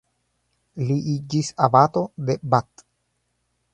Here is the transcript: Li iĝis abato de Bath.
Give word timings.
Li 0.87 0.95
iĝis 1.11 1.51
abato 1.67 2.03
de 2.31 2.37
Bath. 2.55 2.87